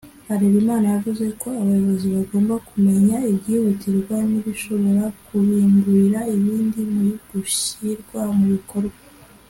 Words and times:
Harelimana 0.27 0.85
yavuze 0.95 1.25
ko 1.41 1.47
abayobozi 1.61 2.05
bagomba 2.15 2.53
kumenya 2.69 3.17
ibyihutirwa 3.31 4.15
n’ibishobora 4.31 5.03
kubimburira 5.25 6.19
ibindi 6.35 6.79
mu 6.93 7.03
gushyirwa 7.29 8.21
mu 8.37 8.45
bikorwa 8.53 8.99